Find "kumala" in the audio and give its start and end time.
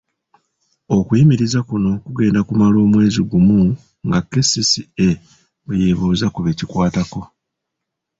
2.47-2.77